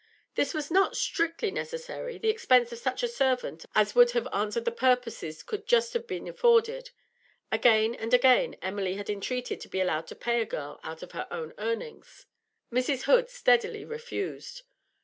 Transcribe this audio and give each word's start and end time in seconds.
This 0.33 0.55
was 0.55 0.71
not 0.71 0.97
strictly 0.97 1.51
necessary; 1.51 2.17
the 2.17 2.29
expense 2.31 2.71
of 2.71 2.79
such 2.79 3.03
a 3.03 3.07
servant 3.07 3.67
as 3.75 3.93
would 3.93 4.13
have 4.17 4.27
answered 4.33 4.65
purposes 4.75 5.43
could 5.43 5.67
just 5.67 5.93
have 5.93 6.07
been 6.07 6.27
afforded; 6.27 6.89
again 7.51 7.93
and 7.93 8.11
again 8.11 8.55
Emily 8.63 8.95
had 8.95 9.11
entreated 9.11 9.61
to 9.61 9.69
be 9.69 9.79
allowed 9.79 10.07
to 10.07 10.15
pay 10.15 10.41
a 10.41 10.45
girl 10.45 10.79
out 10.83 11.03
of 11.03 11.11
her 11.11 11.27
own 11.29 11.53
earnings. 11.59 12.25
Mrs. 12.73 13.03
Hood 13.03 13.29
steadily 13.29 13.85
refused. 13.85 14.63